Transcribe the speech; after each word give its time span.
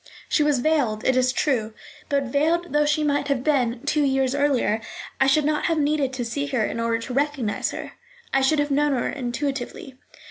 She 0.27 0.41
was 0.41 0.61
veiled, 0.61 1.05
it 1.05 1.15
is 1.15 1.31
true; 1.31 1.75
but, 2.09 2.23
veiled 2.23 2.73
though 2.73 2.87
she 2.87 3.03
might 3.03 3.27
have 3.27 3.43
been 3.43 3.81
two 3.85 4.01
years 4.01 4.33
earlier, 4.33 4.81
I 5.19 5.27
should 5.27 5.45
not 5.45 5.65
have 5.65 5.77
needed 5.77 6.11
to 6.13 6.25
see 6.25 6.47
her 6.47 6.65
in 6.65 6.79
order 6.79 6.97
to 6.97 7.13
recognise 7.13 7.69
her: 7.69 7.91
I 8.33 8.41
should 8.41 8.57
have 8.57 8.71
known 8.71 8.93
her 8.93 9.09
intuitively. 9.09 9.99